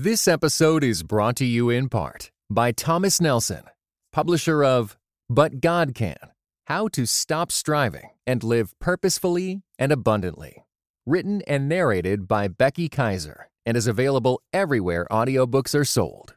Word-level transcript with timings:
This 0.00 0.28
episode 0.28 0.84
is 0.84 1.02
brought 1.02 1.34
to 1.38 1.44
you 1.44 1.70
in 1.70 1.88
part 1.88 2.30
by 2.48 2.70
Thomas 2.70 3.20
Nelson, 3.20 3.64
publisher 4.12 4.62
of 4.62 4.96
But 5.28 5.60
God 5.60 5.92
Can 5.92 6.14
How 6.68 6.86
to 6.86 7.04
Stop 7.04 7.50
Striving 7.50 8.10
and 8.24 8.44
Live 8.44 8.78
Purposefully 8.78 9.62
and 9.76 9.90
Abundantly. 9.90 10.64
Written 11.04 11.42
and 11.48 11.68
narrated 11.68 12.28
by 12.28 12.46
Becky 12.46 12.88
Kaiser 12.88 13.50
and 13.66 13.76
is 13.76 13.88
available 13.88 14.40
everywhere 14.52 15.04
audiobooks 15.10 15.74
are 15.74 15.84
sold. 15.84 16.36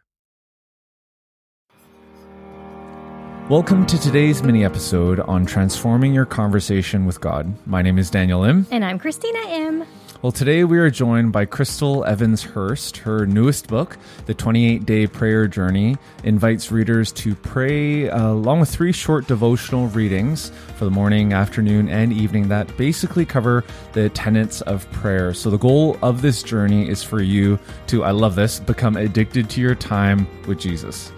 Welcome 3.48 3.86
to 3.86 4.00
today's 4.00 4.42
mini 4.42 4.66
episode 4.66 5.20
on 5.20 5.46
transforming 5.46 6.16
your 6.16 6.26
conversation 6.26 7.06
with 7.06 7.22
God. 7.22 7.54
My 7.68 7.84
name 7.84 8.00
is 8.00 8.10
Daniel 8.10 8.44
Im. 8.44 8.66
And 8.72 8.84
I'm 8.84 8.98
Christina 8.98 9.40
Im. 9.50 9.84
Well, 10.22 10.32
today 10.32 10.64
we 10.66 10.78
are 10.78 10.92
joined 10.92 11.32
by 11.32 11.48
Chrystal 11.48 12.06
Evans 12.06 12.44
Hurst. 12.44 12.98
Her 12.98 13.26
newest 13.26 13.66
book, 13.68 13.98
The 14.28 14.36
28 14.36 14.86
Day 14.86 15.08
Prayer 15.08 15.48
Journey, 15.48 15.98
invites 16.24 16.72
readers 16.72 17.12
to 17.14 17.34
pray 17.34 18.08
uh, 18.08 18.28
along 18.28 18.60
with 18.60 18.70
three 18.70 18.92
short 18.92 19.26
devotional 19.26 19.88
readings 19.88 20.52
for 20.76 20.86
the 20.86 20.92
morning, 20.92 21.34
afternoon, 21.34 21.90
and 21.90 22.14
evening 22.14 22.50
that 22.50 22.78
basically 22.78 23.26
cover 23.26 23.64
the 23.94 24.10
tenets 24.10 24.62
of 24.62 24.88
prayer. 24.92 25.34
So, 25.34 25.50
the 25.50 25.58
goal 25.58 25.98
of 26.04 26.22
this 26.22 26.44
journey 26.44 26.88
is 26.88 27.02
for 27.02 27.24
you 27.24 27.58
to, 27.88 28.04
I 28.04 28.12
love 28.12 28.36
this, 28.36 28.60
become 28.60 28.98
addicted 28.98 29.50
to 29.50 29.60
your 29.60 29.74
time 29.74 30.28
with 30.46 30.60
Jesus. 30.60 31.12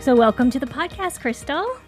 So, 0.00 0.14
welcome 0.14 0.50
to 0.50 0.60
the 0.60 0.66
podcast, 0.66 1.20
Chrystal. 1.20 1.78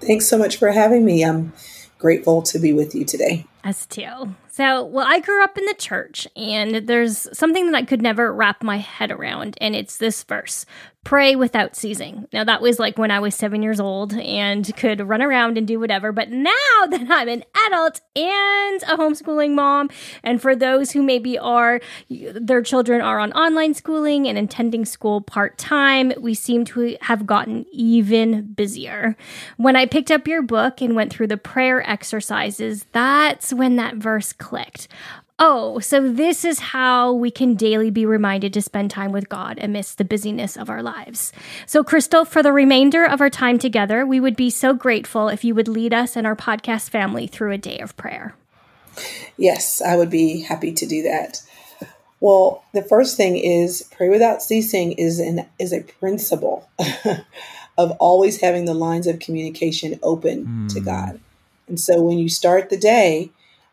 Thanks 0.00 0.26
so 0.26 0.38
much 0.38 0.56
for 0.56 0.70
having 0.70 1.04
me. 1.04 1.26
I'm 1.26 1.52
grateful 1.98 2.40
to 2.40 2.58
be 2.58 2.72
with 2.72 2.94
you 2.94 3.04
today. 3.04 3.44
Us 3.66 3.84
too. 3.84 4.32
So, 4.46 4.84
well, 4.84 5.04
I 5.04 5.18
grew 5.18 5.42
up 5.42 5.58
in 5.58 5.64
the 5.64 5.74
church, 5.74 6.28
and 6.36 6.86
there's 6.86 7.26
something 7.36 7.66
that 7.66 7.76
I 7.76 7.82
could 7.82 8.00
never 8.00 8.32
wrap 8.32 8.62
my 8.62 8.76
head 8.76 9.10
around, 9.10 9.58
and 9.60 9.74
it's 9.74 9.96
this 9.96 10.22
verse 10.22 10.64
pray 11.06 11.36
without 11.36 11.76
ceasing. 11.76 12.26
Now, 12.32 12.42
that 12.42 12.60
was 12.60 12.80
like 12.80 12.98
when 12.98 13.12
I 13.12 13.20
was 13.20 13.36
seven 13.36 13.62
years 13.62 13.78
old 13.78 14.12
and 14.14 14.68
could 14.76 15.00
run 15.06 15.22
around 15.22 15.56
and 15.56 15.64
do 15.64 15.78
whatever. 15.78 16.10
But 16.10 16.30
now 16.32 16.50
that 16.90 17.06
I'm 17.08 17.28
an 17.28 17.44
adult 17.66 18.00
and 18.16 18.82
a 18.82 18.96
homeschooling 18.96 19.54
mom, 19.54 19.88
and 20.24 20.42
for 20.42 20.56
those 20.56 20.90
who 20.90 21.04
maybe 21.04 21.38
are, 21.38 21.80
their 22.10 22.60
children 22.60 23.00
are 23.00 23.20
on 23.20 23.32
online 23.34 23.72
schooling 23.74 24.26
and 24.26 24.36
attending 24.36 24.84
school 24.84 25.20
part 25.20 25.58
time, 25.58 26.12
we 26.18 26.34
seem 26.34 26.64
to 26.64 26.96
have 27.02 27.24
gotten 27.24 27.66
even 27.70 28.42
busier. 28.54 29.16
When 29.58 29.76
I 29.76 29.86
picked 29.86 30.10
up 30.10 30.26
your 30.26 30.42
book 30.42 30.80
and 30.80 30.96
went 30.96 31.12
through 31.12 31.28
the 31.28 31.36
prayer 31.36 31.88
exercises, 31.88 32.84
that's 32.90 33.52
when 33.56 33.76
that 33.76 33.96
verse 33.96 34.32
clicked. 34.32 34.88
Oh, 35.38 35.80
so 35.80 36.10
this 36.10 36.46
is 36.46 36.58
how 36.58 37.12
we 37.12 37.30
can 37.30 37.56
daily 37.56 37.90
be 37.90 38.06
reminded 38.06 38.54
to 38.54 38.62
spend 38.62 38.90
time 38.90 39.12
with 39.12 39.28
God 39.28 39.58
amidst 39.60 39.98
the 39.98 40.04
busyness 40.04 40.56
of 40.56 40.70
our 40.70 40.82
lives. 40.82 41.30
So, 41.66 41.84
Chrystal, 41.84 42.26
for 42.26 42.42
the 42.42 42.54
remainder 42.54 43.04
of 43.04 43.20
our 43.20 43.28
time 43.28 43.58
together, 43.58 44.06
we 44.06 44.18
would 44.18 44.36
be 44.36 44.48
so 44.48 44.72
grateful 44.72 45.28
if 45.28 45.44
you 45.44 45.54
would 45.54 45.68
lead 45.68 45.92
us 45.92 46.16
and 46.16 46.26
our 46.26 46.36
podcast 46.36 46.88
family 46.88 47.26
through 47.26 47.52
a 47.52 47.58
day 47.58 47.78
of 47.80 47.96
prayer. 47.98 48.34
Yes, 49.36 49.82
I 49.82 49.96
would 49.96 50.08
be 50.08 50.40
happy 50.40 50.72
to 50.72 50.86
do 50.86 51.02
that. 51.02 51.42
Well, 52.20 52.64
the 52.72 52.82
first 52.82 53.18
thing 53.18 53.36
is 53.36 53.86
pray 53.92 54.08
without 54.08 54.42
ceasing 54.42 54.92
is 54.92 55.18
an 55.18 55.46
is 55.58 55.74
a 55.74 55.82
principle 55.82 56.68
of 57.78 57.90
always 57.92 58.40
having 58.40 58.64
the 58.64 58.74
lines 58.74 59.06
of 59.06 59.18
communication 59.18 60.00
open 60.02 60.46
mm. 60.46 60.72
to 60.72 60.80
God. 60.80 61.20
And 61.68 61.78
so 61.78 62.00
when 62.00 62.18
you 62.18 62.30
start 62.30 62.70
the 62.70 62.78
day, 62.78 63.30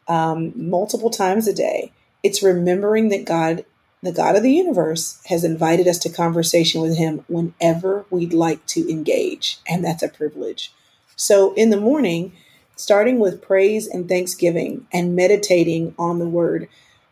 um, 0.08 0.54
multiple 0.56 1.10
times 1.10 1.48
a 1.48 1.54
day. 1.54 1.92
It's 2.24 2.44
remembering 2.44 3.10
that 3.10 3.26
God, 3.26 3.66
the 4.02 4.12
God 4.12 4.36
of 4.36 4.44
the 4.44 4.54
universe, 4.54 5.22
has 5.26 5.44
invited 5.44 5.88
us 5.88 6.00
to 6.00 6.10
conversation 6.10 6.82
with 6.82 6.98
Him 6.98 7.24
whenever 7.28 8.06
we'd 8.10 8.34
like 8.34 8.66
to 8.68 8.90
engage. 8.90 9.60
And 9.68 9.84
that's 9.84 10.04
a 10.04 10.10
privilege. 10.10 10.74
So 11.16 11.54
in 11.54 11.70
the 11.70 11.80
morning, 11.80 12.34
starting 12.76 13.20
with 13.20 13.42
praise 13.42 13.88
and 13.88 14.08
thanksgiving 14.08 14.88
and 14.92 15.16
meditating 15.16 15.96
on 15.98 16.20
the 16.20 16.28
word 16.28 16.68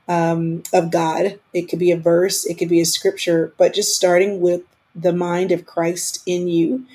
um, 0.07 0.63
of 0.73 0.91
God, 0.91 1.39
it 1.53 1.63
could 1.69 1.79
be 1.79 1.91
a 1.91 1.97
verse, 1.97 2.45
it 2.45 2.57
could 2.57 2.69
be 2.69 2.81
a 2.81 2.85
scripture, 2.85 3.53
but 3.57 3.73
just 3.73 3.95
starting 3.95 4.41
with 4.41 4.61
the 4.95 5.13
mind 5.13 5.51
of 5.51 5.65
Christ 5.65 6.21
in 6.25 6.47
you. 6.47 6.85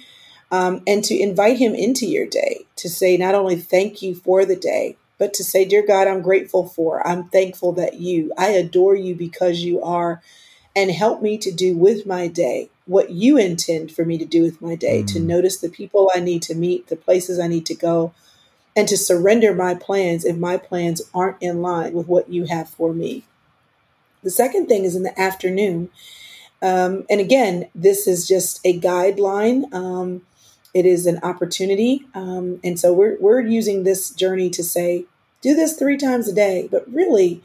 Um, 0.50 0.82
and 0.86 1.02
to 1.04 1.18
invite 1.18 1.58
him 1.58 1.74
into 1.74 2.06
your 2.06 2.26
day 2.26 2.66
to 2.76 2.88
say 2.88 3.16
not 3.16 3.34
only 3.34 3.56
thank 3.56 4.00
you 4.00 4.14
for 4.14 4.44
the 4.44 4.54
day, 4.54 4.96
but 5.18 5.34
to 5.34 5.44
say, 5.44 5.64
Dear 5.64 5.86
God, 5.86 6.08
I'm 6.08 6.22
grateful 6.22 6.66
for, 6.66 7.06
I'm 7.06 7.28
thankful 7.28 7.72
that 7.72 7.94
you, 7.94 8.32
I 8.36 8.48
adore 8.50 8.94
you 8.94 9.14
because 9.14 9.60
you 9.60 9.82
are, 9.82 10.22
and 10.74 10.90
help 10.90 11.22
me 11.22 11.38
to 11.38 11.50
do 11.50 11.76
with 11.76 12.06
my 12.06 12.28
day 12.28 12.68
what 12.84 13.10
you 13.10 13.36
intend 13.36 13.90
for 13.90 14.04
me 14.04 14.18
to 14.18 14.24
do 14.24 14.42
with 14.42 14.62
my 14.62 14.74
day, 14.74 15.02
mm. 15.02 15.12
to 15.12 15.20
notice 15.20 15.58
the 15.58 15.68
people 15.68 16.10
I 16.14 16.20
need 16.20 16.42
to 16.42 16.54
meet, 16.54 16.86
the 16.86 16.96
places 16.96 17.38
I 17.38 17.48
need 17.48 17.66
to 17.66 17.74
go, 17.74 18.12
and 18.76 18.86
to 18.88 18.96
surrender 18.96 19.54
my 19.54 19.74
plans 19.74 20.24
if 20.24 20.36
my 20.36 20.56
plans 20.56 21.02
aren't 21.14 21.42
in 21.42 21.62
line 21.62 21.94
with 21.94 22.06
what 22.06 22.28
you 22.28 22.44
have 22.44 22.68
for 22.68 22.92
me. 22.92 23.24
The 24.22 24.30
second 24.30 24.66
thing 24.66 24.84
is 24.84 24.94
in 24.94 25.02
the 25.02 25.18
afternoon. 25.18 25.88
Um, 26.62 27.04
and 27.08 27.20
again, 27.20 27.68
this 27.74 28.06
is 28.06 28.26
just 28.26 28.60
a 28.64 28.78
guideline. 28.78 29.72
Um, 29.72 30.22
it 30.76 30.84
is 30.84 31.06
an 31.06 31.18
opportunity. 31.22 32.04
Um, 32.14 32.60
and 32.62 32.78
so 32.78 32.92
we're, 32.92 33.16
we're 33.18 33.40
using 33.40 33.84
this 33.84 34.10
journey 34.10 34.50
to 34.50 34.62
say, 34.62 35.06
do 35.40 35.54
this 35.54 35.74
three 35.74 35.96
times 35.96 36.28
a 36.28 36.34
day, 36.34 36.68
but 36.70 36.86
really, 36.92 37.42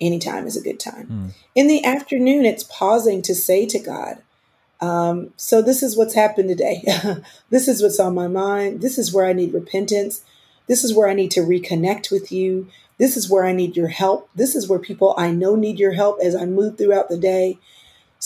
anytime 0.00 0.48
is 0.48 0.56
a 0.56 0.62
good 0.62 0.80
time. 0.80 1.06
Mm. 1.06 1.30
In 1.54 1.68
the 1.68 1.84
afternoon, 1.84 2.44
it's 2.44 2.64
pausing 2.64 3.22
to 3.22 3.36
say 3.36 3.66
to 3.66 3.78
God, 3.78 4.20
um, 4.80 5.32
so 5.36 5.62
this 5.62 5.80
is 5.80 5.96
what's 5.96 6.14
happened 6.14 6.48
today. 6.48 6.82
this 7.50 7.68
is 7.68 7.82
what's 7.82 8.00
on 8.00 8.16
my 8.16 8.26
mind. 8.26 8.80
This 8.80 8.98
is 8.98 9.14
where 9.14 9.26
I 9.26 9.32
need 9.32 9.54
repentance. 9.54 10.22
This 10.66 10.82
is 10.82 10.92
where 10.92 11.08
I 11.08 11.14
need 11.14 11.30
to 11.30 11.42
reconnect 11.42 12.10
with 12.10 12.32
you. 12.32 12.68
This 12.98 13.16
is 13.16 13.30
where 13.30 13.44
I 13.44 13.52
need 13.52 13.76
your 13.76 13.88
help. 13.88 14.28
This 14.34 14.56
is 14.56 14.68
where 14.68 14.80
people 14.80 15.14
I 15.16 15.30
know 15.30 15.54
need 15.54 15.78
your 15.78 15.92
help 15.92 16.18
as 16.20 16.34
I 16.34 16.46
move 16.46 16.78
throughout 16.78 17.08
the 17.08 17.16
day. 17.16 17.58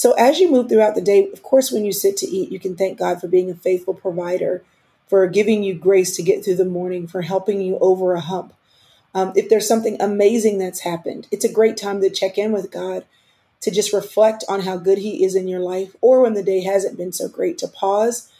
So, 0.00 0.12
as 0.12 0.40
you 0.40 0.50
move 0.50 0.70
throughout 0.70 0.94
the 0.94 1.02
day, 1.02 1.28
of 1.30 1.42
course, 1.42 1.70
when 1.70 1.84
you 1.84 1.92
sit 1.92 2.16
to 2.16 2.26
eat, 2.26 2.50
you 2.50 2.58
can 2.58 2.74
thank 2.74 2.98
God 2.98 3.20
for 3.20 3.28
being 3.28 3.50
a 3.50 3.54
faithful 3.54 3.92
provider, 3.92 4.64
for 5.08 5.26
giving 5.26 5.62
you 5.62 5.74
grace 5.74 6.16
to 6.16 6.22
get 6.22 6.42
through 6.42 6.54
the 6.54 6.64
morning, 6.64 7.06
for 7.06 7.20
helping 7.20 7.60
you 7.60 7.76
over 7.80 8.14
a 8.14 8.20
hump. 8.20 8.54
Um, 9.14 9.34
if 9.36 9.50
there's 9.50 9.68
something 9.68 10.00
amazing 10.00 10.56
that's 10.56 10.80
happened, 10.80 11.28
it's 11.30 11.44
a 11.44 11.52
great 11.52 11.76
time 11.76 12.00
to 12.00 12.08
check 12.08 12.38
in 12.38 12.50
with 12.50 12.70
God, 12.70 13.04
to 13.60 13.70
just 13.70 13.92
reflect 13.92 14.42
on 14.48 14.60
how 14.62 14.78
good 14.78 14.96
He 14.96 15.22
is 15.22 15.34
in 15.34 15.48
your 15.48 15.60
life, 15.60 15.94
or 16.00 16.22
when 16.22 16.32
the 16.32 16.42
day 16.42 16.62
hasn't 16.62 16.96
been 16.96 17.12
so 17.12 17.28
great, 17.28 17.58
to 17.58 17.68
pause 17.68 18.32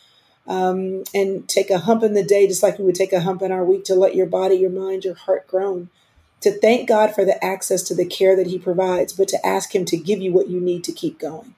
um, 0.47 1.05
and 1.15 1.47
take 1.47 1.69
a 1.69 1.81
hump 1.81 2.03
in 2.03 2.15
the 2.15 2.25
day, 2.25 2.47
just 2.47 2.63
like 2.63 2.79
we 2.79 2.87
would 2.87 2.95
take 2.95 3.13
a 3.13 3.21
hump 3.21 3.43
in 3.43 3.53
our 3.53 3.67
week, 3.67 3.85
to 3.85 3.95
let 3.95 4.15
your 4.17 4.25
body, 4.25 4.55
your 4.55 4.71
mind, 4.71 5.05
your 5.05 5.13
heart 5.13 5.47
groan 5.47 5.91
to 6.41 6.51
thank 6.51 6.89
God 6.89 7.15
for 7.15 7.25
the 7.25 7.43
access 7.45 7.83
to 7.85 7.95
the 7.95 8.07
care 8.07 8.35
that 8.37 8.47
He 8.47 8.59
provides, 8.59 9.13
but 9.13 9.29
to 9.29 9.47
ask 9.47 9.75
Him 9.75 9.85
to 9.87 9.97
give 9.97 10.21
you 10.21 10.33
what 10.33 10.49
you 10.49 10.61
need 10.61 10.85
to 10.85 10.93
keep 10.93 11.19
going. 11.19 11.55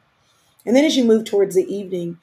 And 0.67 0.77
then 0.77 0.85
as 0.85 0.97
you 0.97 1.05
move 1.05 1.25
towards 1.25 1.55
the 1.55 1.73
evening, 1.73 2.19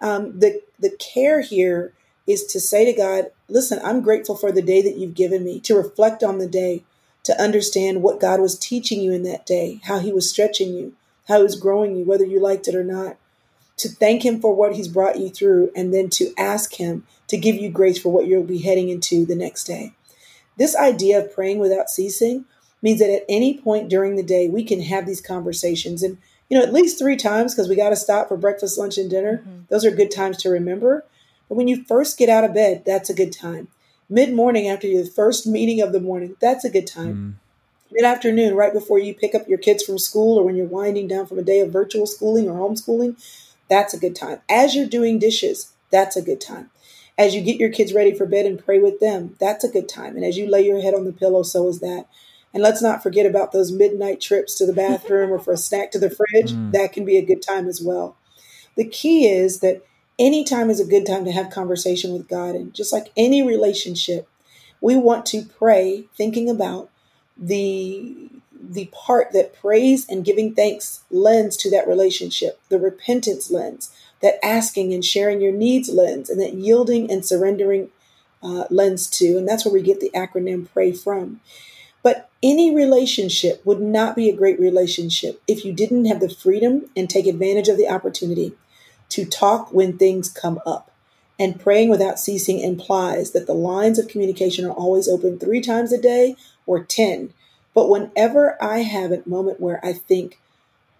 um, 0.00 0.38
the 0.38 0.62
the 0.78 0.90
care 0.90 1.40
here 1.40 1.92
is 2.26 2.44
to 2.46 2.60
say 2.60 2.84
to 2.84 2.92
God, 2.92 3.30
"Listen, 3.48 3.80
I'm 3.82 4.02
grateful 4.02 4.36
for 4.36 4.52
the 4.52 4.62
day 4.62 4.82
that 4.82 4.96
you've 4.96 5.14
given 5.14 5.44
me. 5.44 5.60
To 5.60 5.76
reflect 5.76 6.22
on 6.22 6.38
the 6.38 6.48
day, 6.48 6.82
to 7.24 7.40
understand 7.40 8.02
what 8.02 8.20
God 8.20 8.40
was 8.40 8.58
teaching 8.58 9.00
you 9.00 9.12
in 9.12 9.22
that 9.24 9.46
day, 9.46 9.80
how 9.84 9.98
He 9.98 10.12
was 10.12 10.28
stretching 10.28 10.74
you, 10.74 10.94
how 11.28 11.38
He 11.38 11.42
was 11.42 11.58
growing 11.58 11.96
you, 11.96 12.04
whether 12.04 12.24
you 12.24 12.40
liked 12.40 12.68
it 12.68 12.74
or 12.74 12.84
not." 12.84 13.16
To 13.78 13.88
thank 13.88 14.24
Him 14.24 14.40
for 14.40 14.54
what 14.54 14.74
He's 14.74 14.88
brought 14.88 15.18
you 15.18 15.28
through, 15.28 15.70
and 15.76 15.92
then 15.92 16.08
to 16.10 16.32
ask 16.38 16.74
Him 16.74 17.06
to 17.28 17.36
give 17.36 17.56
you 17.56 17.68
grace 17.68 17.98
for 17.98 18.10
what 18.10 18.26
you'll 18.26 18.42
be 18.42 18.58
heading 18.58 18.88
into 18.88 19.26
the 19.26 19.36
next 19.36 19.64
day. 19.64 19.92
This 20.56 20.76
idea 20.76 21.18
of 21.18 21.34
praying 21.34 21.58
without 21.58 21.90
ceasing 21.90 22.44
means 22.82 23.00
that 23.00 23.14
at 23.14 23.24
any 23.28 23.58
point 23.58 23.88
during 23.88 24.16
the 24.16 24.22
day, 24.22 24.48
we 24.48 24.64
can 24.64 24.80
have 24.82 25.06
these 25.06 25.20
conversations 25.20 26.02
and, 26.02 26.18
you 26.48 26.58
know, 26.58 26.64
at 26.64 26.72
least 26.72 26.98
three 26.98 27.16
times 27.16 27.54
because 27.54 27.68
we 27.68 27.76
got 27.76 27.90
to 27.90 27.96
stop 27.96 28.28
for 28.28 28.36
breakfast, 28.36 28.78
lunch, 28.78 28.98
and 28.98 29.10
dinner. 29.10 29.38
Mm-hmm. 29.38 29.60
Those 29.68 29.84
are 29.84 29.90
good 29.90 30.10
times 30.10 30.38
to 30.38 30.50
remember. 30.50 31.04
But 31.48 31.56
when 31.56 31.68
you 31.68 31.84
first 31.84 32.18
get 32.18 32.28
out 32.28 32.44
of 32.44 32.54
bed, 32.54 32.82
that's 32.84 33.10
a 33.10 33.14
good 33.14 33.32
time. 33.32 33.68
Mid 34.08 34.32
morning, 34.32 34.68
after 34.68 34.86
your 34.86 35.04
first 35.04 35.46
meeting 35.46 35.80
of 35.80 35.92
the 35.92 36.00
morning, 36.00 36.36
that's 36.40 36.64
a 36.64 36.70
good 36.70 36.86
time. 36.86 37.14
Mm. 37.14 37.92
Mid 37.92 38.04
afternoon, 38.04 38.54
right 38.54 38.72
before 38.72 38.98
you 38.98 39.14
pick 39.14 39.34
up 39.34 39.48
your 39.48 39.58
kids 39.58 39.82
from 39.82 39.98
school 39.98 40.38
or 40.38 40.44
when 40.44 40.56
you're 40.56 40.66
winding 40.66 41.08
down 41.08 41.26
from 41.26 41.38
a 41.38 41.42
day 41.42 41.60
of 41.60 41.72
virtual 41.72 42.06
schooling 42.06 42.48
or 42.48 42.58
homeschooling, 42.58 43.16
that's 43.68 43.94
a 43.94 43.98
good 43.98 44.14
time. 44.14 44.40
As 44.48 44.74
you're 44.74 44.88
doing 44.88 45.18
dishes, 45.18 45.72
that's 45.90 46.16
a 46.16 46.22
good 46.22 46.40
time. 46.40 46.70
As 47.18 47.34
you 47.34 47.40
get 47.40 47.58
your 47.58 47.70
kids 47.70 47.94
ready 47.94 48.14
for 48.14 48.26
bed 48.26 48.46
and 48.46 48.62
pray 48.62 48.78
with 48.78 49.00
them, 49.00 49.36
that's 49.40 49.64
a 49.64 49.70
good 49.70 49.88
time. 49.88 50.16
And 50.16 50.24
as 50.24 50.36
you 50.36 50.48
lay 50.48 50.64
your 50.64 50.82
head 50.82 50.94
on 50.94 51.04
the 51.04 51.12
pillow, 51.12 51.42
so 51.42 51.68
is 51.68 51.80
that. 51.80 52.06
And 52.52 52.62
let's 52.62 52.82
not 52.82 53.02
forget 53.02 53.26
about 53.26 53.52
those 53.52 53.72
midnight 53.72 54.20
trips 54.20 54.54
to 54.56 54.66
the 54.66 54.72
bathroom 54.72 55.30
or 55.30 55.38
for 55.38 55.52
a 55.52 55.58
snack 55.58 55.90
to 55.92 55.98
the 55.98 56.10
fridge. 56.10 56.52
Mm. 56.52 56.72
That 56.72 56.92
can 56.92 57.04
be 57.04 57.16
a 57.16 57.24
good 57.24 57.42
time 57.42 57.68
as 57.68 57.80
well. 57.82 58.16
The 58.76 58.86
key 58.86 59.26
is 59.26 59.60
that 59.60 59.82
any 60.18 60.44
time 60.44 60.70
is 60.70 60.80
a 60.80 60.86
good 60.86 61.06
time 61.06 61.24
to 61.24 61.32
have 61.32 61.50
conversation 61.50 62.12
with 62.12 62.28
God. 62.28 62.54
And 62.54 62.72
just 62.74 62.92
like 62.92 63.12
any 63.16 63.42
relationship, 63.42 64.28
we 64.80 64.96
want 64.96 65.26
to 65.26 65.44
pray 65.44 66.04
thinking 66.14 66.48
about 66.48 66.90
the 67.36 68.30
the 68.68 68.86
part 68.86 69.32
that 69.32 69.54
praise 69.54 70.08
and 70.08 70.24
giving 70.24 70.54
thanks 70.54 71.02
lends 71.10 71.56
to 71.56 71.70
that 71.70 71.86
relationship, 71.86 72.58
the 72.68 72.78
repentance 72.78 73.50
lens, 73.50 73.94
that 74.22 74.44
asking 74.44 74.92
and 74.92 75.04
sharing 75.04 75.40
your 75.40 75.52
needs 75.52 75.88
lens, 75.88 76.30
and 76.30 76.40
that 76.40 76.54
yielding 76.54 77.10
and 77.10 77.24
surrendering 77.24 77.90
uh, 78.42 78.64
lens 78.70 79.08
to. 79.08 79.36
And 79.36 79.48
that's 79.48 79.64
where 79.64 79.74
we 79.74 79.82
get 79.82 80.00
the 80.00 80.10
acronym 80.14 80.70
PRAY 80.72 80.92
from. 80.92 81.40
But 82.02 82.30
any 82.42 82.74
relationship 82.74 83.64
would 83.66 83.80
not 83.80 84.14
be 84.14 84.28
a 84.28 84.36
great 84.36 84.60
relationship 84.60 85.42
if 85.48 85.64
you 85.64 85.72
didn't 85.72 86.04
have 86.04 86.20
the 86.20 86.28
freedom 86.28 86.88
and 86.96 87.10
take 87.10 87.26
advantage 87.26 87.68
of 87.68 87.76
the 87.76 87.88
opportunity 87.88 88.52
to 89.08 89.24
talk 89.24 89.72
when 89.72 89.98
things 89.98 90.28
come 90.28 90.60
up. 90.64 90.92
And 91.38 91.60
praying 91.60 91.90
without 91.90 92.18
ceasing 92.18 92.60
implies 92.60 93.32
that 93.32 93.46
the 93.46 93.54
lines 93.54 93.98
of 93.98 94.08
communication 94.08 94.64
are 94.64 94.72
always 94.72 95.08
open 95.08 95.38
three 95.38 95.60
times 95.60 95.92
a 95.92 96.00
day 96.00 96.36
or 96.64 96.82
10. 96.82 97.34
But 97.74 97.90
whenever 97.90 98.56
I 98.62 98.78
have 98.78 99.12
a 99.12 99.22
moment 99.26 99.60
where 99.60 99.84
I 99.84 99.92
think, 99.92 100.38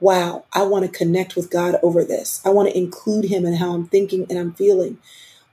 wow, 0.00 0.44
I 0.52 0.62
want 0.62 0.84
to 0.84 0.98
connect 0.98 1.36
with 1.36 1.50
God 1.50 1.76
over 1.82 2.04
this, 2.04 2.40
I 2.44 2.50
want 2.50 2.68
to 2.68 2.76
include 2.76 3.26
Him 3.26 3.46
in 3.46 3.54
how 3.54 3.72
I'm 3.72 3.86
thinking 3.86 4.26
and 4.28 4.38
I'm 4.38 4.52
feeling, 4.52 4.98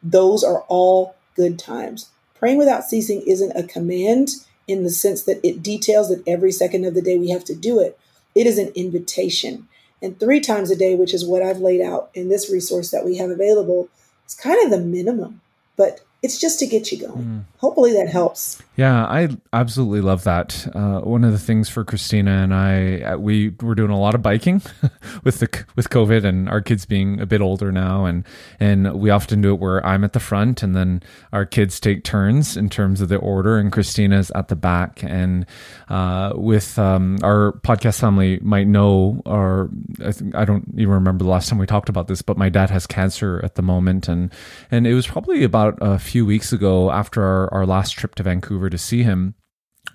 those 0.01 0.43
are 0.43 0.61
all 0.67 1.15
good 1.35 1.57
times. 1.57 2.09
Praying 2.35 2.57
without 2.57 2.83
ceasing 2.83 3.23
isn't 3.25 3.55
a 3.55 3.63
command 3.63 4.29
in 4.67 4.83
the 4.83 4.89
sense 4.89 5.23
that 5.23 5.39
it 5.43 5.63
details 5.63 6.09
that 6.09 6.23
every 6.27 6.51
second 6.51 6.85
of 6.85 6.93
the 6.93 7.01
day 7.01 7.17
we 7.17 7.29
have 7.29 7.45
to 7.45 7.55
do 7.55 7.79
it. 7.79 7.97
It 8.35 8.47
is 8.47 8.57
an 8.57 8.71
invitation. 8.75 9.67
And 10.01 10.19
three 10.19 10.41
times 10.41 10.69
a 10.69 10.75
day, 10.75 10.95
which 10.95 11.13
is 11.13 11.25
what 11.25 11.41
I've 11.41 11.59
laid 11.59 11.81
out 11.81 12.09
in 12.13 12.29
this 12.29 12.51
resource 12.51 12.91
that 12.91 13.05
we 13.05 13.17
have 13.17 13.29
available, 13.29 13.89
is 14.27 14.35
kind 14.35 14.63
of 14.63 14.71
the 14.71 14.79
minimum. 14.79 15.41
But 15.77 16.01
it's 16.23 16.39
just 16.39 16.57
to 16.59 16.65
get 16.65 16.89
you 16.89 17.05
going. 17.05 17.23
Mm. 17.23 17.43
Hopefully 17.57 17.91
that 17.93 18.07
helps. 18.07 18.61
Yeah, 18.77 19.05
I 19.05 19.29
absolutely 19.51 19.99
love 20.01 20.23
that. 20.23 20.65
Uh, 20.73 21.01
one 21.01 21.25
of 21.25 21.33
the 21.33 21.37
things 21.37 21.69
for 21.69 21.83
Christina 21.83 22.31
and 22.31 22.53
I, 22.53 23.01
uh, 23.01 23.17
we 23.17 23.49
were 23.61 23.75
doing 23.75 23.91
a 23.91 23.99
lot 23.99 24.15
of 24.15 24.21
biking 24.21 24.61
with 25.23 25.39
the 25.39 25.65
with 25.75 25.89
COVID 25.89 26.23
and 26.23 26.49
our 26.49 26.61
kids 26.61 26.85
being 26.85 27.19
a 27.19 27.25
bit 27.25 27.41
older 27.41 27.71
now, 27.73 28.05
and 28.05 28.23
and 28.59 28.93
we 28.93 29.09
often 29.09 29.41
do 29.41 29.53
it 29.53 29.59
where 29.59 29.85
I'm 29.85 30.05
at 30.05 30.13
the 30.13 30.19
front 30.21 30.63
and 30.63 30.73
then 30.73 31.03
our 31.33 31.45
kids 31.45 31.79
take 31.79 32.05
turns 32.05 32.55
in 32.55 32.69
terms 32.69 33.01
of 33.01 33.09
the 33.09 33.17
order, 33.17 33.57
and 33.57 33.71
Christina's 33.71 34.31
at 34.31 34.47
the 34.47 34.55
back. 34.55 35.03
And 35.03 35.45
uh, 35.89 36.31
with 36.35 36.79
um, 36.79 37.17
our 37.21 37.51
podcast 37.63 37.99
family 37.99 38.39
might 38.41 38.67
know, 38.67 39.21
or 39.25 39.69
I, 40.03 40.13
think, 40.13 40.35
I 40.35 40.45
don't 40.45 40.69
even 40.75 40.93
remember 40.93 41.25
the 41.25 41.29
last 41.29 41.49
time 41.49 41.59
we 41.59 41.67
talked 41.67 41.89
about 41.89 42.07
this, 42.07 42.21
but 42.21 42.37
my 42.37 42.47
dad 42.47 42.69
has 42.69 42.87
cancer 42.87 43.41
at 43.43 43.55
the 43.55 43.61
moment, 43.61 44.07
and 44.07 44.31
and 44.71 44.87
it 44.87 44.93
was 44.93 45.05
probably 45.05 45.43
about 45.43 45.77
a 45.81 45.99
few 45.99 46.12
few 46.13 46.27
weeks 46.27 46.53
ago 46.53 46.91
after 46.91 47.23
our, 47.23 47.51
our 47.51 47.65
last 47.65 47.93
trip 47.93 48.13
to 48.13 48.21
Vancouver 48.21 48.69
to 48.69 48.77
see 48.77 49.01
him, 49.01 49.33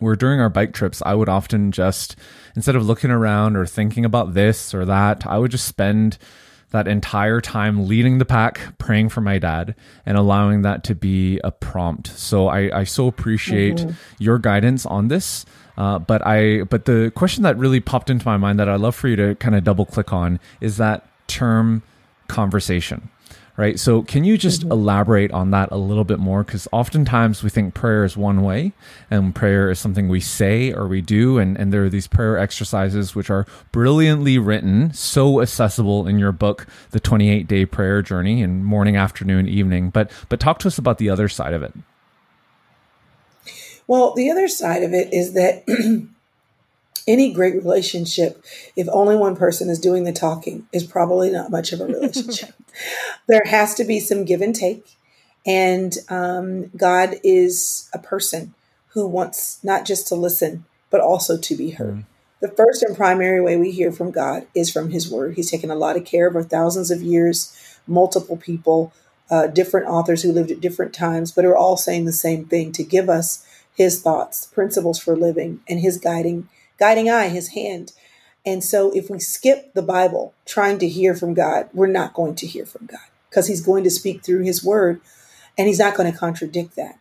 where 0.00 0.16
during 0.16 0.40
our 0.40 0.48
bike 0.48 0.72
trips, 0.72 1.00
I 1.06 1.14
would 1.14 1.28
often 1.28 1.70
just, 1.70 2.16
instead 2.56 2.74
of 2.74 2.84
looking 2.84 3.12
around 3.12 3.56
or 3.56 3.64
thinking 3.64 4.04
about 4.04 4.34
this 4.34 4.74
or 4.74 4.84
that, 4.84 5.24
I 5.28 5.38
would 5.38 5.52
just 5.52 5.68
spend 5.68 6.18
that 6.70 6.88
entire 6.88 7.40
time 7.40 7.86
leading 7.86 8.18
the 8.18 8.24
pack, 8.24 8.76
praying 8.78 9.10
for 9.10 9.20
my 9.20 9.38
dad, 9.38 9.76
and 10.04 10.18
allowing 10.18 10.62
that 10.62 10.82
to 10.84 10.96
be 10.96 11.38
a 11.44 11.52
prompt. 11.52 12.08
So 12.08 12.48
I, 12.48 12.80
I 12.80 12.82
so 12.82 13.06
appreciate 13.06 13.76
mm-hmm. 13.76 13.92
your 14.18 14.40
guidance 14.40 14.86
on 14.86 15.06
this. 15.06 15.46
Uh, 15.76 16.00
but 16.00 16.26
I, 16.26 16.64
but 16.64 16.86
the 16.86 17.12
question 17.14 17.44
that 17.44 17.56
really 17.56 17.78
popped 17.78 18.10
into 18.10 18.26
my 18.26 18.36
mind 18.36 18.58
that 18.58 18.68
I'd 18.68 18.80
love 18.80 18.96
for 18.96 19.06
you 19.06 19.14
to 19.14 19.36
kind 19.36 19.54
of 19.54 19.62
double 19.62 19.86
click 19.86 20.12
on 20.12 20.40
is 20.60 20.78
that 20.78 21.06
term 21.28 21.84
conversation 22.26 23.08
right? 23.58 23.78
So, 23.78 24.02
can 24.02 24.22
you 24.22 24.38
just 24.38 24.62
mm-hmm. 24.62 24.72
elaborate 24.72 25.32
on 25.32 25.50
that 25.50 25.70
a 25.72 25.76
little 25.76 26.04
bit 26.04 26.20
more? 26.20 26.44
Because 26.44 26.68
oftentimes 26.72 27.42
we 27.42 27.50
think 27.50 27.74
prayer 27.74 28.04
is 28.04 28.16
one 28.16 28.42
way, 28.42 28.72
and 29.10 29.34
prayer 29.34 29.68
is 29.70 29.80
something 29.80 30.08
we 30.08 30.20
say 30.20 30.72
or 30.72 30.86
we 30.86 31.02
do, 31.02 31.38
and, 31.38 31.58
and 31.58 31.72
there 31.72 31.84
are 31.84 31.88
these 31.88 32.06
prayer 32.06 32.38
exercises 32.38 33.14
which 33.14 33.28
are 33.28 33.46
brilliantly 33.72 34.38
written, 34.38 34.94
so 34.94 35.42
accessible 35.42 36.06
in 36.06 36.18
your 36.18 36.32
book, 36.32 36.66
The 36.92 37.00
28 37.00 37.48
Day 37.48 37.66
Prayer 37.66 38.00
Journey, 38.00 38.40
in 38.42 38.64
morning, 38.64 38.96
afternoon, 38.96 39.48
evening. 39.48 39.90
But 39.90 40.10
but 40.28 40.40
talk 40.40 40.60
to 40.60 40.68
us 40.68 40.78
about 40.78 40.98
the 40.98 41.10
other 41.10 41.28
side 41.28 41.52
of 41.52 41.62
it. 41.62 41.74
Well, 43.88 44.14
the 44.14 44.30
other 44.30 44.46
side 44.46 44.84
of 44.84 44.92
it 44.92 45.12
is 45.12 45.32
that 45.32 45.64
any 47.08 47.32
great 47.32 47.54
relationship, 47.54 48.44
if 48.76 48.86
only 48.92 49.16
one 49.16 49.34
person 49.34 49.68
is 49.68 49.80
doing 49.80 50.04
the 50.04 50.12
talking, 50.12 50.68
is 50.72 50.84
probably 50.84 51.30
not 51.30 51.50
much 51.50 51.72
of 51.72 51.80
a 51.80 51.86
relationship. 51.88 52.54
There 53.26 53.44
has 53.46 53.74
to 53.76 53.84
be 53.84 54.00
some 54.00 54.24
give 54.24 54.40
and 54.40 54.54
take. 54.54 54.96
And 55.46 55.96
um, 56.08 56.66
God 56.76 57.16
is 57.22 57.88
a 57.94 57.98
person 57.98 58.54
who 58.88 59.06
wants 59.06 59.62
not 59.62 59.84
just 59.84 60.08
to 60.08 60.14
listen, 60.14 60.64
but 60.90 61.00
also 61.00 61.38
to 61.38 61.56
be 61.56 61.70
heard. 61.70 61.94
Mm. 61.94 62.04
The 62.40 62.48
first 62.48 62.82
and 62.82 62.96
primary 62.96 63.40
way 63.40 63.56
we 63.56 63.72
hear 63.72 63.90
from 63.90 64.10
God 64.10 64.46
is 64.54 64.70
from 64.70 64.90
His 64.90 65.10
Word. 65.10 65.34
He's 65.34 65.50
taken 65.50 65.70
a 65.70 65.76
lot 65.76 65.96
of 65.96 66.04
care 66.04 66.28
over 66.28 66.42
thousands 66.42 66.90
of 66.90 67.02
years, 67.02 67.78
multiple 67.86 68.36
people, 68.36 68.92
uh, 69.30 69.48
different 69.48 69.88
authors 69.88 70.22
who 70.22 70.32
lived 70.32 70.50
at 70.50 70.60
different 70.60 70.94
times, 70.94 71.32
but 71.32 71.44
are 71.44 71.56
all 71.56 71.76
saying 71.76 72.04
the 72.04 72.12
same 72.12 72.44
thing 72.44 72.72
to 72.72 72.84
give 72.84 73.08
us 73.08 73.46
His 73.74 74.00
thoughts, 74.00 74.46
principles 74.46 74.98
for 74.98 75.16
living, 75.16 75.60
and 75.68 75.80
His 75.80 75.98
guiding 75.98 76.48
guiding 76.78 77.10
eye, 77.10 77.28
his 77.28 77.48
hand. 77.48 77.92
And 78.46 78.64
so 78.64 78.90
if 78.92 79.10
we 79.10 79.18
skip 79.18 79.74
the 79.74 79.82
Bible 79.82 80.34
trying 80.46 80.78
to 80.78 80.88
hear 80.88 81.14
from 81.14 81.34
God, 81.34 81.68
we're 81.72 81.86
not 81.86 82.14
going 82.14 82.34
to 82.36 82.46
hear 82.46 82.64
from 82.64 82.86
God 82.86 83.00
because 83.28 83.46
he's 83.46 83.60
going 83.60 83.84
to 83.84 83.90
speak 83.90 84.24
through 84.24 84.44
his 84.44 84.64
word 84.64 85.00
and 85.56 85.66
he's 85.66 85.78
not 85.78 85.96
going 85.96 86.10
to 86.10 86.18
contradict 86.18 86.76
that. 86.76 86.98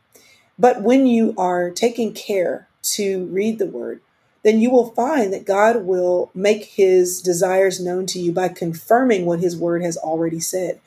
But 0.59 0.81
when 0.81 1.05
you 1.05 1.33
are 1.37 1.69
taking 1.69 2.13
care 2.13 2.67
to 2.81 3.25
read 3.27 3.59
the 3.59 3.67
word, 3.67 4.01
then 4.43 4.59
you 4.59 4.71
will 4.71 4.91
find 4.91 5.31
that 5.33 5.45
God 5.45 5.83
will 5.83 6.31
make 6.33 6.65
his 6.65 7.21
desires 7.21 7.79
known 7.79 8.05
to 8.07 8.19
you 8.19 8.31
by 8.31 8.47
confirming 8.47 9.25
what 9.25 9.39
his 9.39 9.57
word 9.57 9.83
has 9.83 9.97
already 9.97 10.39
said. 10.39 10.79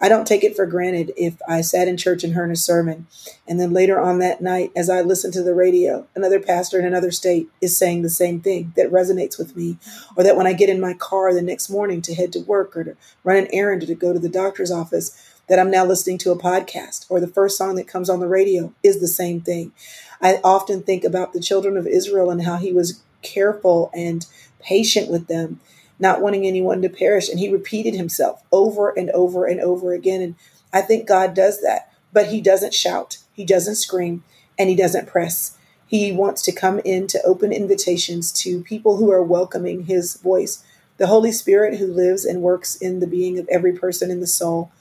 I 0.00 0.08
don't 0.08 0.26
take 0.26 0.44
it 0.44 0.56
for 0.56 0.66
granted 0.66 1.12
if 1.16 1.40
I 1.48 1.60
sat 1.60 1.88
in 1.88 1.96
church 1.96 2.24
and 2.24 2.34
heard 2.34 2.50
a 2.50 2.56
sermon, 2.56 3.06
and 3.46 3.60
then 3.60 3.72
later 3.72 3.98
on 3.98 4.18
that 4.18 4.40
night, 4.40 4.72
as 4.76 4.90
I 4.90 5.00
listened 5.00 5.32
to 5.34 5.42
the 5.42 5.54
radio, 5.54 6.06
another 6.14 6.40
pastor 6.40 6.78
in 6.78 6.84
another 6.84 7.10
state 7.10 7.48
is 7.60 7.76
saying 7.76 8.02
the 8.02 8.10
same 8.10 8.40
thing 8.40 8.72
that 8.76 8.90
resonates 8.90 9.38
with 9.38 9.56
me, 9.56 9.78
or 10.16 10.24
that 10.24 10.36
when 10.36 10.46
I 10.46 10.52
get 10.52 10.68
in 10.68 10.80
my 10.80 10.94
car 10.94 11.32
the 11.32 11.40
next 11.40 11.70
morning 11.70 12.02
to 12.02 12.14
head 12.14 12.32
to 12.32 12.40
work 12.40 12.76
or 12.76 12.84
to 12.84 12.96
run 13.22 13.36
an 13.36 13.48
errand 13.52 13.84
or 13.84 13.86
to 13.86 13.94
go 13.94 14.12
to 14.12 14.18
the 14.18 14.28
doctor's 14.28 14.70
office, 14.70 15.16
that 15.48 15.58
I'm 15.58 15.70
now 15.70 15.84
listening 15.84 16.18
to 16.18 16.32
a 16.32 16.38
podcast, 16.38 17.06
or 17.08 17.20
the 17.20 17.28
first 17.28 17.56
song 17.56 17.76
that 17.76 17.88
comes 17.88 18.10
on 18.10 18.20
the 18.20 18.28
radio 18.28 18.74
is 18.82 19.00
the 19.00 19.08
same 19.08 19.40
thing. 19.40 19.72
I 20.20 20.40
often 20.42 20.82
think 20.82 21.04
about 21.04 21.32
the 21.32 21.40
children 21.40 21.76
of 21.76 21.86
Israel 21.86 22.30
and 22.30 22.42
how 22.42 22.56
he 22.56 22.72
was 22.72 23.02
careful 23.22 23.90
and 23.94 24.26
patient 24.60 25.10
with 25.10 25.28
them 25.28 25.60
not 25.98 26.20
wanting 26.20 26.46
anyone 26.46 26.82
to 26.82 26.88
perish. 26.88 27.28
And 27.28 27.38
he 27.38 27.52
repeated 27.52 27.94
himself 27.94 28.42
over 28.52 28.90
and 28.90 29.10
over 29.10 29.46
and 29.46 29.60
over 29.60 29.92
again. 29.92 30.20
And 30.20 30.34
I 30.72 30.80
think 30.80 31.06
God 31.06 31.34
does 31.34 31.60
that, 31.62 31.92
but 32.12 32.28
he 32.28 32.40
doesn't 32.40 32.74
shout, 32.74 33.18
he 33.32 33.44
doesn't 33.44 33.76
scream, 33.76 34.24
and 34.58 34.68
he 34.68 34.76
doesn't 34.76 35.08
press. 35.08 35.56
He 35.86 36.12
wants 36.12 36.42
to 36.42 36.52
come 36.52 36.80
in 36.84 37.06
to 37.08 37.22
open 37.22 37.52
invitations 37.52 38.32
to 38.32 38.62
people 38.62 38.96
who 38.96 39.12
are 39.12 39.22
welcoming 39.22 39.84
his 39.84 40.16
voice. 40.16 40.64
The 40.96 41.06
Holy 41.06 41.32
Spirit 41.32 41.78
who 41.78 41.86
lives 41.86 42.24
and 42.24 42.42
works 42.42 42.74
in 42.76 43.00
the 43.00 43.06
being 43.06 43.38
of 43.38 43.48
every 43.48 43.72
person 43.72 44.10
in 44.10 44.20
the 44.20 44.26
soul. 44.26 44.72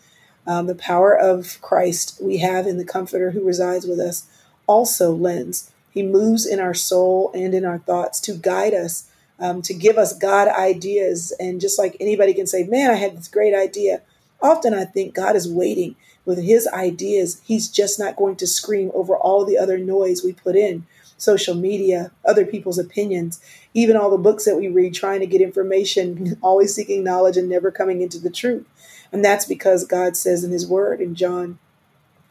Um, 0.46 0.68
the 0.68 0.76
power 0.76 1.18
of 1.18 1.60
Christ 1.62 2.20
we 2.22 2.38
have 2.38 2.68
in 2.68 2.78
the 2.78 2.86
Comforter 2.86 3.32
who 3.32 3.46
resides 3.46 3.86
with 3.86 4.00
us 4.00 4.28
also 4.68 5.12
lends. 5.12 5.72
He 5.92 6.04
moves 6.04 6.46
in 6.46 6.60
our 6.60 6.74
soul 6.74 7.32
and 7.34 7.54
in 7.54 7.66
our 7.66 7.80
thoughts 7.80 8.20
to 8.22 8.34
guide 8.34 8.74
us 8.74 9.10
um, 9.40 9.62
to 9.64 9.74
give 9.74 9.98
us 9.98 10.18
God 10.18 10.48
ideas. 10.48 11.34
And 11.40 11.62
just 11.62 11.80
like 11.80 11.98
anybody 12.00 12.34
can 12.34 12.48
say, 12.48 12.64
man, 12.64 12.92
I 12.92 12.96
had 12.96 13.18
this 13.18 13.28
great 13.28 13.54
idea. 13.54 14.02
Often 14.42 14.74
I 14.74 14.86
think 14.86 15.16
God 15.16 15.36
is 15.36 15.52
waiting 15.52 15.96
with 16.26 16.42
his 16.42 16.68
ideas. 16.68 17.42
He's 17.44 17.70
just 17.70 18.00
not 18.00 18.16
going 18.16 18.36
to 18.38 18.48
scream 18.48 18.92
over 18.94 19.16
all 19.16 19.46
the 19.46 19.58
other 19.58 19.78
noise 19.78 20.24
we 20.24 20.34
put 20.34 20.56
in 20.56 20.86
social 21.18 21.56
media, 21.56 22.12
other 22.26 22.46
people's 22.46 22.78
opinions, 22.78 23.40
even 23.74 23.96
all 23.96 24.12
the 24.12 24.18
books 24.18 24.46
that 24.46 24.58
we 24.58 24.68
read, 24.68 24.94
trying 24.94 25.22
to 25.22 25.26
get 25.26 25.42
information, 25.42 26.38
always 26.42 26.76
seeking 26.76 27.04
knowledge 27.04 27.38
and 27.38 27.50
never 27.50 27.72
coming 27.72 28.02
into 28.02 28.20
the 28.20 28.30
truth. 28.30 28.66
And 29.12 29.24
that's 29.24 29.46
because 29.46 29.86
God 29.86 30.18
says 30.18 30.44
in 30.44 30.52
his 30.52 30.68
word 30.68 31.00
in 31.00 31.16
John 31.16 31.60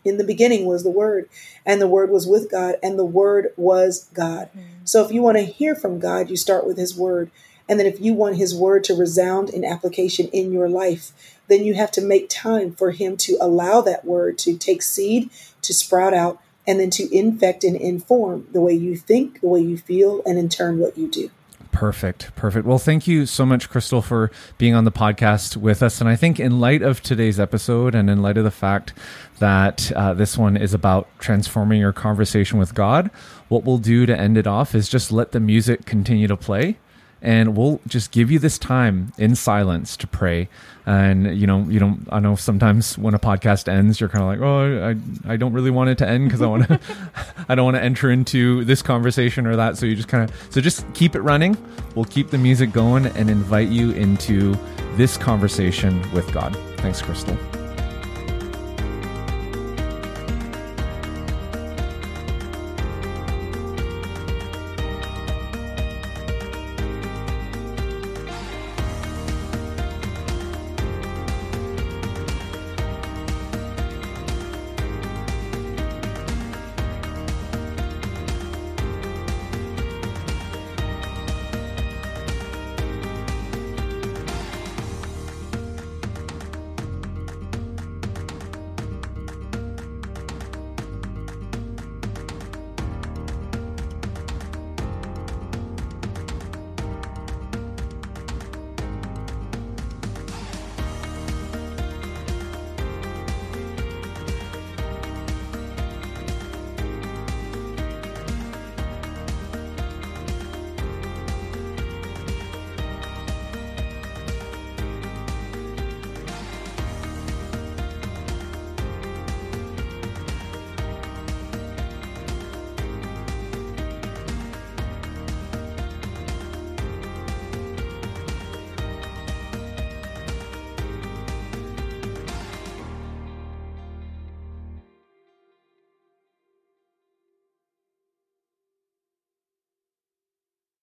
in 0.05 0.17
the 0.17 0.25
beginning 0.25 0.67
was 0.67 0.83
the 0.83 0.91
Word, 0.91 1.29
and 1.65 1.81
the 1.81 1.89
Word 1.89 2.11
was 2.11 2.27
with 2.27 2.51
God, 2.51 2.77
and 2.83 2.99
the 2.99 3.05
Word 3.05 3.53
was 3.57 4.09
God. 4.13 4.51
Mm. 4.57 4.65
So 4.85 5.05
if 5.05 5.13
you 5.13 5.23
want 5.23 5.39
to 5.39 5.45
hear 5.45 5.75
from 5.75 5.99
God, 5.99 6.31
you 6.31 6.37
start 6.37 6.67
with 6.67 6.77
His 6.77 6.97
Word. 6.97 7.31
And 7.69 7.79
then 7.79 7.87
if 7.87 8.01
you 8.01 8.13
want 8.13 8.37
His 8.37 8.55
Word 8.55 8.85
to 8.85 8.95
resound 8.95 9.51
in 9.51 9.65
application 9.65 10.29
in 10.29 10.53
your 10.53 10.69
life, 10.69 11.39
then 11.49 11.65
you 11.65 11.75
have 11.75 11.91
to 11.93 12.01
make 12.01 12.29
time 12.29 12.73
for 12.73 12.91
Him 12.91 13.17
to 13.19 13.39
allow 13.41 13.81
that 13.83 14.05
Word 14.05 14.39
to 14.39 14.57
take 14.57 14.83
seed, 14.83 15.31
to 15.63 15.73
sprout 15.73 16.15
out, 16.15 16.41
and 16.67 16.81
then 16.81 16.91
to 16.91 17.15
infect 17.17 17.65
and 17.65 17.77
inform 17.77 18.47
the 18.53 18.61
way 18.61 18.73
you 18.73 18.97
think, 18.97 19.41
the 19.41 19.49
way 19.49 19.61
you 19.61 19.77
feel, 19.77 20.23
and 20.27 20.39
in 20.39 20.49
turn 20.49 20.79
what 20.79 20.99
you 20.99 21.09
do. 21.09 21.31
Perfect. 21.73 22.35
Perfect. 22.37 22.67
Well, 22.67 22.79
thank 22.79 23.07
you 23.07 23.27
so 23.27 23.45
much, 23.45 23.69
Chrystal, 23.71 24.05
for 24.05 24.31
being 24.59 24.75
on 24.75 24.85
the 24.85 24.93
podcast 24.93 25.57
with 25.57 25.83
us. 25.83 26.01
And 26.01 26.09
I 26.09 26.17
think, 26.17 26.39
in 26.39 26.61
light 26.61 26.83
of 26.83 27.03
today's 27.03 27.41
episode 27.41 27.95
and 27.95 28.09
in 28.09 28.23
light 28.23 28.37
of 28.37 28.45
the 28.45 28.51
fact 28.51 28.93
that 29.39 29.91
uh, 29.93 30.15
this 30.15 30.39
one 30.39 30.57
is 30.57 30.75
about 30.75 31.09
transforming 31.19 31.81
your 31.81 31.93
conversation 31.93 32.59
with 32.59 32.75
God, 32.75 33.11
what 33.49 33.65
we'll 33.65 33.79
do 33.79 34.07
to 34.07 34.17
end 34.17 34.37
it 34.37 34.47
off 34.47 34.75
is 34.75 34.89
just 34.89 35.11
let 35.11 35.33
the 35.33 35.41
music 35.41 35.87
continue 35.87 36.29
to 36.29 36.37
play 36.37 36.77
and 37.23 37.57
we'll 37.57 37.81
just 37.87 38.11
give 38.11 38.31
you 38.31 38.39
this 38.39 38.59
time 38.59 39.13
in 39.17 39.35
silence 39.35 39.97
to 39.97 40.07
pray. 40.07 40.49
And 40.85 41.39
you 41.39 41.47
know 41.47 41.61
you 41.69 41.79
don't 41.79 42.09
i 42.11 42.19
know 42.19 42.35
sometimes 42.35 42.99
when 42.99 43.15
a 43.15 43.19
podcast 43.21 43.69
ends 43.69 44.01
you're 44.01 44.09
kind 44.09 44.25
of 44.25 44.29
like 44.29 44.41
oh 44.41 44.89
i 44.89 45.33
i 45.33 45.37
don't 45.37 45.53
really 45.53 45.71
want 45.71 45.91
it 45.91 45.99
to 45.99 46.09
end 46.09 46.27
because 46.27 46.43
i 46.43 46.47
want 46.47 46.67
to 46.67 46.81
i 47.49 47.55
don't 47.55 47.65
want 47.65 47.77
to 47.77 47.83
enter 47.83 48.11
into 48.11 48.65
this 48.65 48.83
conversation 48.83 49.47
or 49.47 49.55
that. 49.55 49.79
So 49.79 49.87
you 49.87 49.95
just 49.95 50.09
kind 50.09 50.29
of 50.29 50.37
so 50.51 50.61
just 50.61 50.85
keep 50.93 51.15
it 51.15 51.21
running. 51.21 51.57
We'll 51.95 52.05
keep 52.07 52.31
the 52.31 52.39
music 52.39 52.73
going 52.73 53.07
and 53.07 53.31
invite 53.31 53.69
you 53.69 53.93
into 53.93 54.57
this 54.97 55.17
conversation 55.17 56.03
with 56.13 56.33
god. 56.33 56.57
Thanks 56.79 57.01
chrystal 57.01 57.62